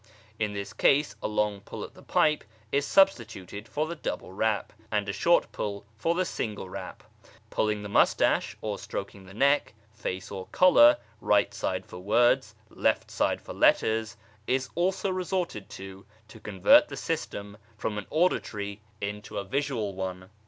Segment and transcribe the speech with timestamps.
[0.39, 4.73] In this case a long pull at the pipe is substituted for the double rap,
[4.91, 7.03] and a short pull for the single rap.
[7.51, 13.11] Pulling the moustache, or stroking the neck, face, or collar (right side for words, left
[13.11, 14.17] side for letters),
[14.47, 20.31] is also resorted to to convert the system from an auditory into a visual one.